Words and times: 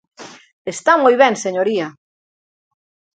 Está 0.73 0.93
moi 1.03 1.15
ben, 1.21 1.33
señoría. 1.45 1.87